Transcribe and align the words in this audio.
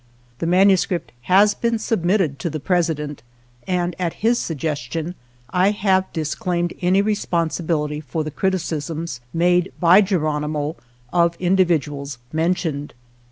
"The 0.39 0.47
manuscript 0.47 1.11
has 1.29 1.53
been 1.53 1.77
submitted 1.77 2.39
to 2.39 2.49
the 2.49 2.59
Presi 2.59 2.95
dent, 2.95 3.21
and 3.67 3.95
at 3.99 4.13
his 4.25 4.39
suggestion 4.39 5.13
I 5.51 5.69
have 5.69 6.11
disclaimed 6.11 6.73
any 6.81 7.03
responsibility 7.03 7.99
for 8.01 8.23
the 8.23 8.31
criticisms 8.31 9.21
(made 9.31 9.71
by 9.79 10.01
Geronimo) 10.01 10.75
of 11.13 11.35
individuals 11.35 12.17
mentioned." 12.33 12.95